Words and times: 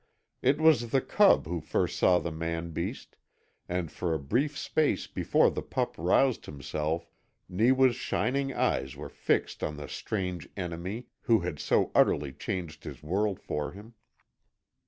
It 0.41 0.59
was 0.59 0.89
the 0.89 0.99
cub 0.99 1.45
who 1.45 1.61
first 1.61 1.99
saw 1.99 2.17
the 2.17 2.31
man 2.31 2.71
beast, 2.71 3.17
and 3.69 3.91
for 3.91 4.15
a 4.15 4.19
brief 4.19 4.57
space 4.57 5.05
before 5.05 5.51
the 5.51 5.61
pup 5.61 5.93
roused 5.95 6.47
himself 6.47 7.11
Neewa's 7.47 7.95
shining 7.97 8.51
eyes 8.51 8.95
were 8.95 9.09
fixed 9.09 9.61
on 9.63 9.77
the 9.77 9.87
strange 9.87 10.49
enemy 10.57 11.05
who 11.19 11.41
had 11.41 11.59
so 11.59 11.91
utterly 11.93 12.33
changed 12.33 12.83
his 12.83 13.03
world 13.03 13.39
for 13.39 13.73
him. 13.73 13.93